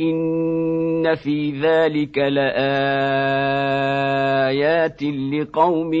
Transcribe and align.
ان 0.00 1.14
في 1.14 1.50
ذلك 1.60 2.18
لايات 2.18 2.52
لقوم 5.02 5.94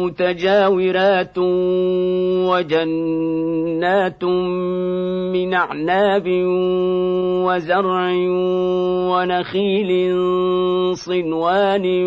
متجاورات 0.00 1.38
وجنات 2.48 3.59
من 5.32 5.54
أعناب 5.54 6.26
وزرع 7.46 8.10
ونخيل 9.10 9.90
صنوان 10.96 12.06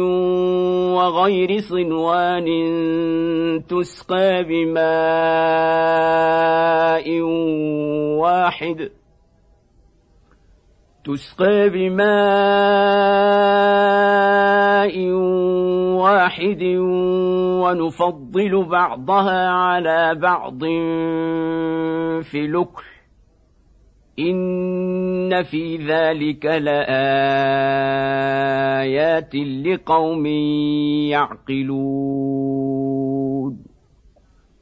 وغير 0.94 1.60
صنوان 1.60 2.48
تسقى 3.70 4.44
بماء 4.44 4.84
واحد. 8.22 8.90
تسقى 11.06 11.70
بماء 11.70 12.04
واحد 16.00 16.64
ونفضل 17.64 18.66
بعضها 18.66 19.50
على 19.50 20.16
بعض 20.16 20.60
في 22.24 22.48
لكل 22.48 22.94
إن 24.20 25.44
في 25.44 25.78
ذلك 25.78 26.46
لآيات 26.46 26.86
لقوم 29.36 30.26
يعقلون. 31.10 32.43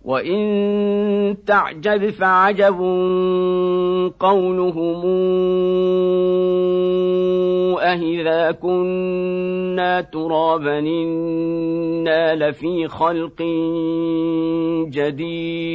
وان 0.05 1.37
تعجب 1.47 2.09
فعجب 2.09 2.79
قولهم 4.19 5.01
أهذا 7.79 8.51
كنا 8.51 10.01
ترابا 10.01 10.79
إنا 10.79 12.35
لفي 12.35 12.87
خلق 12.87 13.41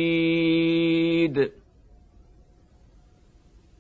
جديد 0.07 1.51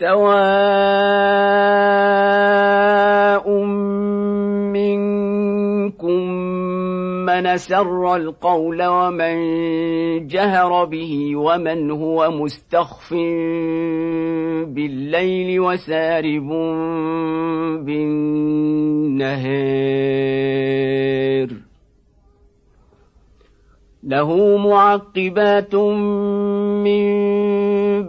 سواء 0.00 0.40
منكم 4.72 6.20
من 7.26 7.56
سر 7.56 8.16
القول 8.16 8.82
ومن 8.86 9.36
جهر 10.26 10.84
به 10.84 11.36
ومن 11.36 11.90
هو 11.90 12.30
مستخف 12.30 13.12
بالليل 14.72 15.60
وسارب 15.60 16.48
بالنهار. 17.84 19.50
له 24.04 24.56
معقبات 24.56 25.74
من 26.84 27.79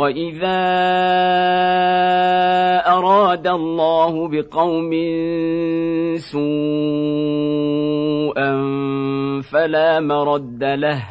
واذا 0.00 0.60
اراد 2.88 3.46
الله 3.46 4.28
بقوم 4.28 4.90
سوءا 6.16 6.40
فلا 9.42 10.00
مرد 10.00 10.64
له 10.64 11.02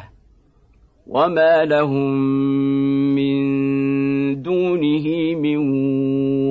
وما 1.06 1.64
لهم 1.64 2.14
من 3.14 4.42
دونه 4.42 5.34
من 5.34 5.56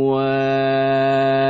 وال 0.08 1.50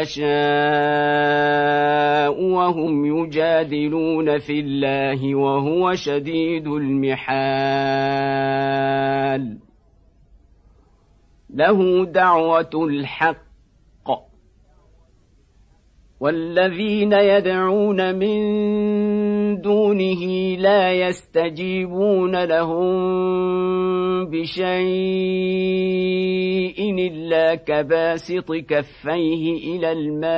يشاء 0.00 0.24
وهم 2.42 3.04
يجادلون 3.04 4.38
في 4.38 4.60
الله 4.60 5.34
وهو 5.34 5.94
شديد 5.94 6.66
المحال. 6.66 7.44
له 11.50 12.04
دعوة 12.04 12.70
الحق 12.74 13.43
والذين 16.20 17.12
يدعون 17.12 18.14
من 18.14 19.60
دونه 19.60 20.24
لا 20.58 20.92
يستجيبون 20.92 22.44
لهم 22.44 22.94
بشيء 24.30 24.74
إلا 26.98 27.54
كباسط 27.54 28.52
كفيه 28.52 29.76
إلى 29.76 29.92
الماء 29.92 30.34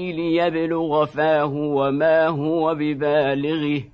ليبلغ 0.00 1.04
فاه 1.04 1.54
وما 1.54 2.26
هو 2.26 2.74
ببالغه 2.74 3.93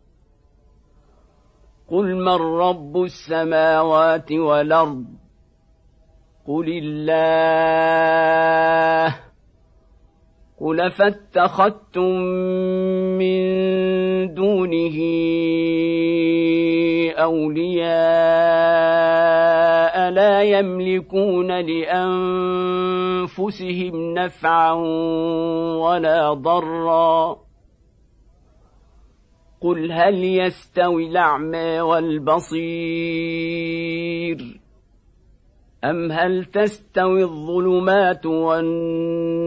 قل 1.91 2.15
من 2.15 2.41
رب 2.59 3.03
السماوات 3.03 4.31
والارض 4.31 5.05
قل 6.47 6.65
الله 6.83 7.51
قل 10.61 10.91
فاتخذتم 10.91 12.19
من 13.17 13.41
دونه 14.33 14.97
اولياء 17.17 17.91
لا 20.09 20.43
يملكون 20.43 21.51
لانفسهم 23.11 23.33
نفعا 24.13 24.71
ولا 25.81 26.33
ضرا 26.33 27.50
قل 29.61 29.91
هل 29.91 30.23
يستوي 30.23 31.07
الأعمى 31.07 31.81
والبصير 31.81 32.61
أم 35.83 36.11
هل 36.11 36.45
تستوي 36.45 37.23
الظلمات 37.23 38.25
والنور 38.25 39.41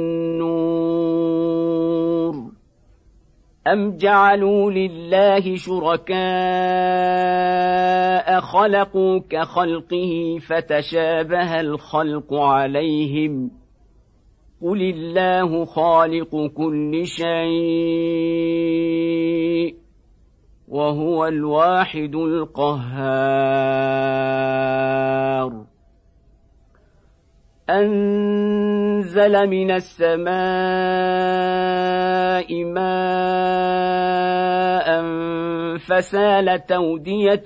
أم 3.66 3.96
جعلوا 3.96 4.70
لله 4.70 5.56
شركاء 5.56 6.14
خلقوا 8.40 9.20
كخلقه 9.30 10.38
فتشابه 10.40 11.60
الخلق 11.60 12.34
عليهم 12.34 13.50
قل 14.62 14.82
الله 14.82 15.64
خالق 15.64 16.46
كل 16.46 17.06
شيء 17.06 18.44
وهو 20.68 21.26
الواحد 21.26 22.14
القهار. 22.14 23.64
أنزل 27.70 29.46
من 29.46 29.70
السماء 29.70 30.24
ماء 32.64 33.54
فسالت 35.78 36.72
اوديه 36.72 37.44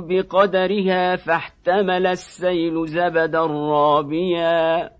بقدرها 0.00 1.16
فاحتمل 1.16 2.06
السيل 2.06 2.86
زبدا 2.86 3.46
رابيا. 3.46 4.99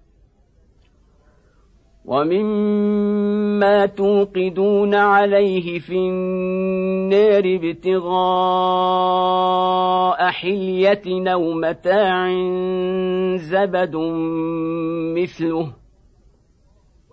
ومما 2.10 3.86
توقدون 3.86 4.94
عليه 4.94 5.78
في 5.78 5.96
النار 5.96 7.42
ابتغاء 7.44 8.20
حلية 10.30 11.32
أو 11.32 11.52
متاع 11.52 12.30
زبد 13.36 13.96
مثله 15.16 15.72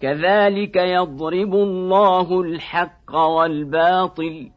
كذلك 0.01 0.75
يضرب 0.75 1.53
الله 1.53 2.41
الحق 2.41 3.15
والباطل 3.15 4.56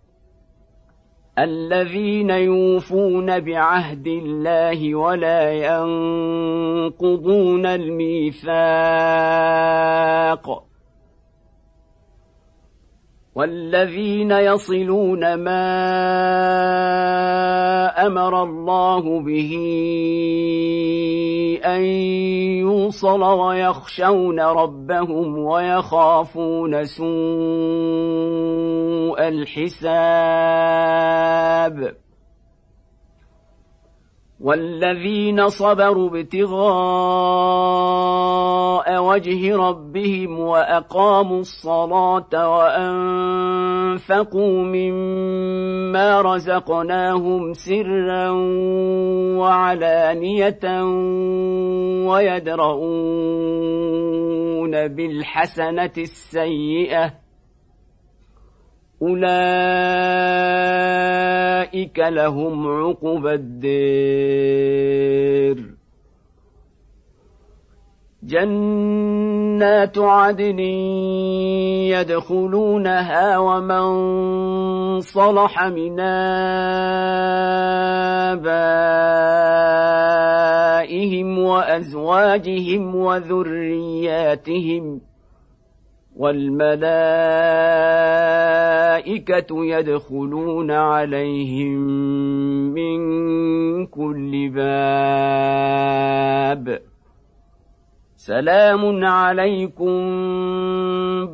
الذين 1.39 2.29
يوفون 2.29 3.39
بعهد 3.39 4.07
الله 4.07 4.95
ولا 4.95 5.51
ينقضون 6.83 7.65
الميثاق. 7.65 8.51
والذين 13.35 14.31
يصلون 14.31 15.33
ما 15.33 15.67
أمر 18.07 18.43
الله 18.43 19.19
به 19.19 19.51
ان 21.65 21.83
يوصل 22.59 23.23
ويخشون 23.23 24.39
ربهم 24.39 25.37
ويخافون 25.37 26.85
سوء 26.85 27.07
الحساب 29.27 30.41
والذين 34.41 35.49
صبروا 35.49 36.09
ابتغاء 36.09 36.61
وجه 39.03 39.55
ربهم 39.55 40.39
وأقاموا 40.39 41.39
الصلاة 41.39 42.49
وأنفقوا 42.49 44.63
مما 44.63 46.21
رزقناهم 46.21 47.53
سرا 47.53 48.29
وعلانية 49.37 50.83
ويدرؤون 52.09 53.51
بالحسنة 54.87 55.91
السيئة 55.97 57.13
أولئك 59.01 59.21
لهم 61.99 62.67
عقبى 62.67 63.33
الدير. 63.33 64.61
جنات 68.23 69.97
عدن 69.97 70.59
يدخلونها 71.89 73.37
ومن 73.37 74.99
صلح 74.99 75.67
من 75.67 75.99
آبائهم 75.99 76.99
وأزواجهم 81.39 82.95
وذرياتهم 82.95 85.01
والملائكه 89.11 89.65
يدخلون 89.65 90.71
عليهم 90.71 91.79
من 92.73 92.99
كل 93.87 94.49
باب. 94.49 95.81
سلام 98.15 99.05
عليكم 99.05 99.95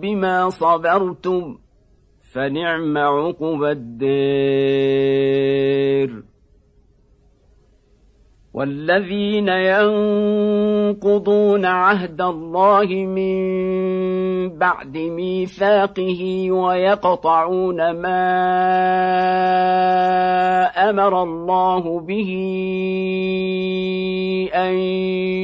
بما 0.01 0.49
صبرتم 0.49 1.57
فنعم 2.33 2.97
عقبى 2.97 3.71
الدير. 3.71 4.07
والذين 8.57 9.47
ينقضون 9.49 11.05
عهد 11.65 12.21
الله 12.21 12.85
من 13.05 13.37
بعد 14.57 14.97
ميثاقه 14.97 16.51
ويقطعون 16.51 17.91
ما 17.91 18.23
أمر 20.89 21.23
الله 21.23 21.99
به 21.99 22.31
أن 24.55 24.73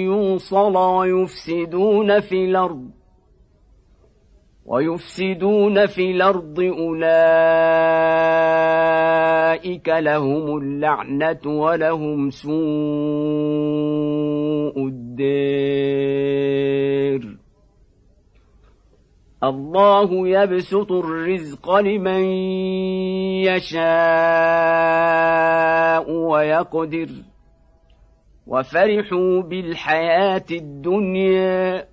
يوصل 0.10 0.78
ويفسدون 0.78 2.20
في 2.20 2.46
الأرض. 2.46 3.03
ويفسدون 4.66 5.86
في 5.86 6.12
الأرض 6.12 6.60
أولئك 6.60 7.10
لهم 9.90 10.58
اللعنة 10.58 11.40
ولهم 11.46 12.30
سوء 12.30 12.54
الدير. 14.88 15.84
الله 19.44 20.28
يبسط 20.28 20.92
الرزق 20.92 21.76
لمن 21.76 22.24
يشاء 23.44 23.84
ويقدر. 26.12 27.10
وفرحوا 28.48 29.42
بالحياة 29.42 30.46
الدنيا. 30.52 31.93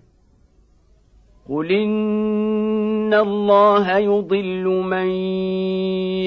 قل 1.51 1.71
ان 1.71 3.13
الله 3.13 3.97
يضل 3.97 4.63
من 4.87 5.07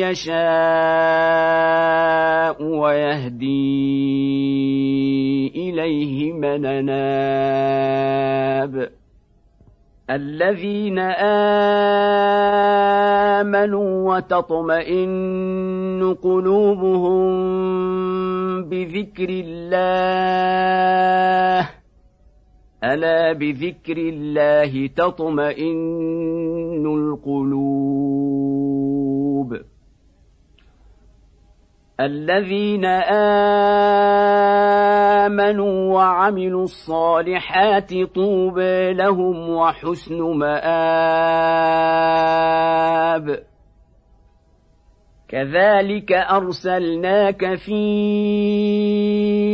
يشاء 0.04 0.36
ويهدي 2.62 3.44
اليه 5.56 6.32
من 6.32 6.66
اناب 6.66 8.04
الذين 10.10 10.98
امنوا 13.38 14.16
وتطمئن 14.16 16.16
قلوبهم 16.22 17.24
بذكر 18.64 19.28
الله 19.30 21.43
ألا 22.84 23.32
بذكر 23.32 23.96
الله 23.96 24.86
تطمئن 24.86 26.86
القلوب 26.86 28.04
الذين 32.00 32.84
آمنوا 35.24 35.94
وعملوا 35.94 36.64
الصالحات 36.64 37.94
طوبى 38.14 38.92
لهم 38.92 39.50
وحسن 39.50 40.22
مآب 40.22 40.54
كذلك 45.28 46.12
أرسلناك 46.12 47.54
في 47.54 47.74
امه 49.34 49.53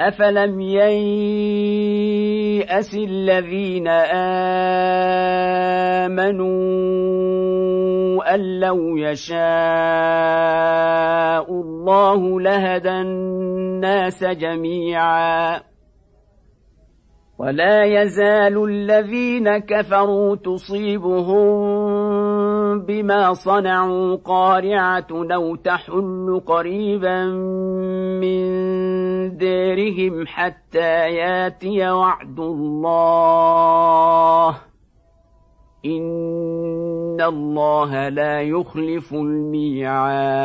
افلم 0.00 0.60
يياس 0.60 0.94
الذين 2.94 3.88
امنوا 6.28 6.84
ان 8.34 8.60
لو 8.60 8.96
يشاء 8.96 9.36
الله 11.50 12.40
لهدى 12.40 12.90
الناس 12.90 14.24
جميعا 14.24 15.60
ولا 17.38 17.84
يزال 17.84 18.64
الذين 18.64 19.58
كفروا 19.58 20.36
تصيبهم 20.36 22.05
بما 22.80 23.32
صنعوا 23.32 24.16
قارعة 24.16 25.06
أو 25.10 25.56
تحل 25.56 26.42
قريبا 26.46 27.24
من 28.20 28.46
ديرهم 29.36 30.26
حتى 30.26 31.10
ياتي 31.14 31.90
وعد 31.90 32.40
الله. 32.40 33.36
إن 35.86 37.20
الله 37.20 38.08
لا 38.08 38.40
يخلف 38.40 39.14
الميعاد. 39.14 40.36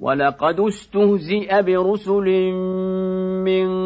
ولقد 0.00 0.60
استهزئ 0.60 1.62
برسل 1.62 2.52
من 3.44 3.85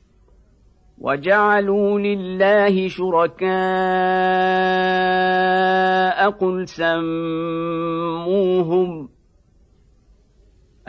وجعلوا 1.01 1.99
لله 1.99 2.87
شركاء 2.87 3.49
قل 6.29 6.67
سموهم 6.67 8.29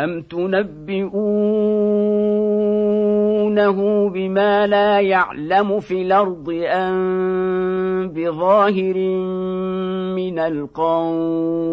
أم 0.00 0.22
تنبئونه 0.22 1.12
بما 4.08 4.66
لا 4.66 5.00
يعلم 5.00 5.80
في 5.80 6.02
الأرض 6.02 6.60
أم 6.66 8.08
بظاهر 8.08 8.96
من 10.16 10.38
القول 10.38 11.72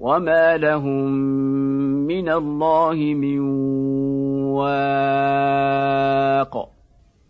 وما 0.00 0.56
لهم 0.56 1.10
من 2.06 2.28
الله 2.28 2.94
من 2.94 3.40
واق 4.52 5.56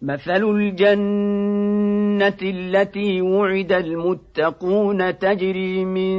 مثل 0.02 0.44
الجنه 0.44 2.36
التي 2.42 3.22
وعد 3.22 3.72
المتقون 3.72 5.18
تجري 5.18 5.84
من 5.84 6.16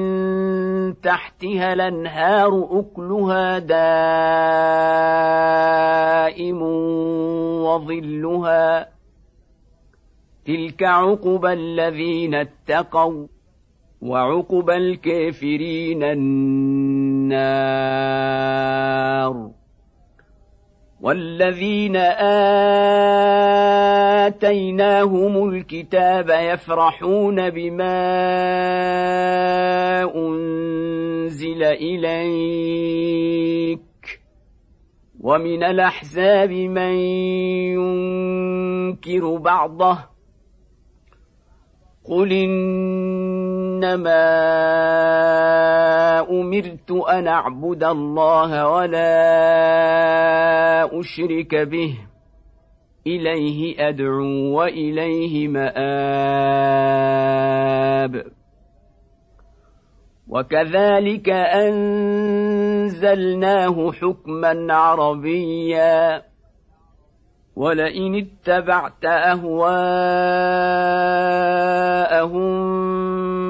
تحتها 1.02 1.74
الانهار 1.74 2.68
اكلها 2.72 3.60
دائم 3.60 4.22
وظلها 7.62 8.90
تلك 10.46 10.84
عقبى 10.84 11.54
الذين 11.54 12.36
اتقوا 12.36 13.28
وعقب 14.08 14.70
الكافرين 14.70 16.04
النار 16.04 17.58
والذين 21.02 21.96
آتيناهم 24.28 25.50
الكتاب 25.50 26.30
يفرحون 26.30 27.50
بما 27.50 27.98
أنزل 30.15 31.63
إليك 31.63 33.08
ومن 35.22 35.63
الأحزاب 35.63 36.52
من 36.52 36.93
ينكر 37.76 39.38
بعضه 39.38 39.98
قل 42.04 42.34
إنما 43.78 44.26
أمرت 46.30 46.92
أن 46.92 47.28
أعبد 47.28 47.84
الله 47.84 48.68
ولا 48.68 49.10
أشرك 51.00 51.56
به. 51.56 51.98
إليه 53.08 53.90
أدعو 53.90 54.58
وإليه 54.58 55.48
مآب. 55.48 55.84
وكذلك 60.28 61.30
أنزلناه 62.50 62.92
حكما 63.92 64.74
عربيا. 64.74 66.24
ولئن 67.56 68.16
اتبعت 68.16 69.06
أهواءهم 69.06 69.78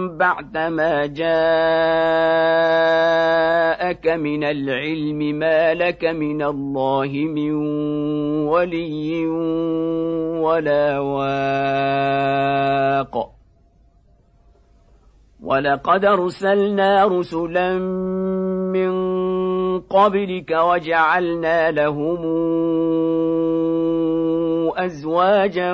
بعدما 0.08 1.06
جاءك 1.06 1.28
من 4.08 4.44
العلم 4.44 5.18
ما 5.40 5.74
لك 5.74 6.06
من 6.06 6.42
الله 6.42 7.08
من 7.08 7.54
ولي 8.48 9.28
ولا 10.40 11.00
واق. 11.00 12.18
ولقد 15.44 16.06
أرسلنا 16.06 17.06
رسلا 17.06 17.78
من 18.74 18.92
قبلك 19.80 20.52
وجعلنا 20.52 21.72
لهم 21.72 22.22
أزواجا 24.78 25.74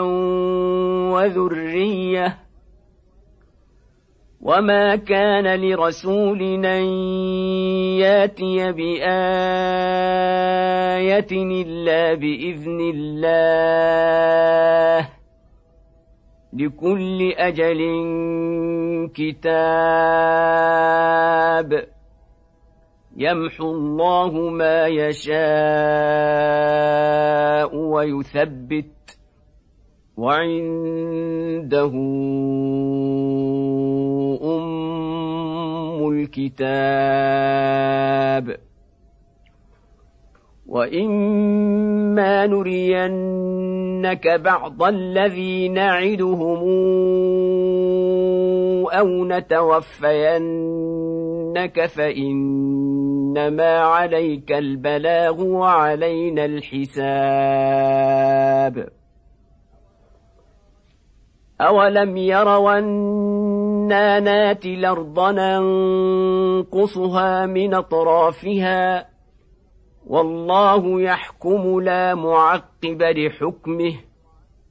وذرية 1.13 2.42
وما 4.45 4.95
كان 4.95 5.59
لرسول 5.59 6.41
ان 6.65 6.83
ياتي 7.99 8.71
بايه 8.71 9.03
الا 11.31 12.13
باذن 12.13 12.79
الله 12.95 15.09
لكل 16.53 17.31
أجل 17.37 17.81
كتاب 19.15 19.53
يمحو 23.17 23.71
الله 23.71 24.31
ما 24.49 24.87
يشاء 24.87 25.35
ويثبت 27.75 28.85
وعنده 30.17 31.91
أم 34.43 36.09
الكتاب. 36.11 37.83
وإما 40.67 42.47
نرينك 42.47 44.27
بعض 44.27 44.83
الذي 44.83 45.69
نعدهم 45.69 46.63
أو 48.89 49.25
نتوفينك 49.25 50.65
فإنما 51.85 53.77
عليك 53.79 54.51
البلاغ 54.51 55.43
وعلينا 55.43 56.45
الحساب. 56.45 56.93
أولم 61.63 62.17
يروا 62.17 62.79
أنا 62.79 64.19
ناتي 64.19 64.73
الأرض 64.73 65.19
ننقصها 65.39 66.65
من 67.45 67.73
أطرافها 67.73 69.07
والله 70.07 71.01
يحكم 71.01 71.79
لا 71.79 72.15
معقب 72.15 73.01
لحكمه 73.01 73.93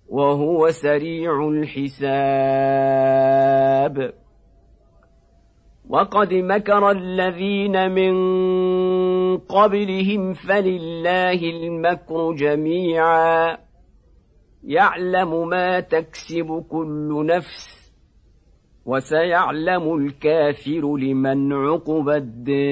وهو 0.09 0.70
سريع 0.70 1.48
الحساب 1.48 2.12
وقد 5.90 6.35
مكر 6.35 6.90
الذين 6.90 7.90
من 7.90 8.14
قبلهم 9.38 10.33
فلله 10.33 11.40
المكر 11.50 12.33
جميعا 12.33 13.59
يعلم 14.64 15.48
ما 15.48 15.81
تكسب 15.81 16.64
كل 16.70 17.27
نفس 17.27 17.92
وسيعلم 18.87 19.94
الكافر 19.94 20.96
لمن 20.96 21.53
عقب 21.53 22.09
الدير. 22.09 22.62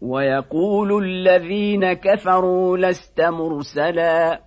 ويقول 0.00 1.04
الذين 1.04 1.92
كفروا 1.92 2.76
لست 2.76 3.20
مرسلا 3.20 4.40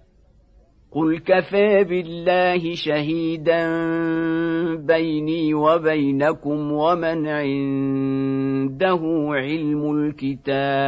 قل 0.92 1.20
كفى 1.20 1.84
بالله 1.84 2.76
شهيدا 2.76 3.68
بيني 4.76 5.54
وبينكم 5.54 6.72
ومن 6.72 7.28
عنده 7.28 9.02
علم 9.30 9.92
الكتاب. 9.98 10.84